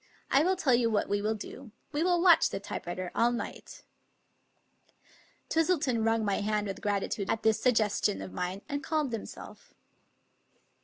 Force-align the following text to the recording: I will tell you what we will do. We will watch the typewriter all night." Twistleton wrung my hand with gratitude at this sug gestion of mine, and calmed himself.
I 0.31 0.41
will 0.41 0.55
tell 0.55 0.73
you 0.73 0.89
what 0.89 1.07
we 1.09 1.21
will 1.21 1.35
do. 1.35 1.69
We 1.91 2.01
will 2.01 2.19
watch 2.23 2.49
the 2.49 2.59
typewriter 2.59 3.11
all 3.13 3.31
night." 3.31 3.83
Twistleton 5.47 6.03
wrung 6.03 6.25
my 6.25 6.37
hand 6.41 6.65
with 6.65 6.81
gratitude 6.81 7.29
at 7.29 7.43
this 7.43 7.61
sug 7.61 7.75
gestion 7.75 8.19
of 8.23 8.33
mine, 8.33 8.63
and 8.67 8.83
calmed 8.83 9.11
himself. 9.13 9.75